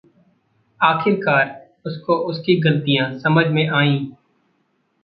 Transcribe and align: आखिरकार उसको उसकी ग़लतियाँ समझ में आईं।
आखिरकार 0.81 1.45
उसको 1.85 2.15
उसकी 2.29 2.59
ग़लतियाँ 2.61 3.11
समझ 3.19 3.45
में 3.47 3.67
आईं। 3.69 4.05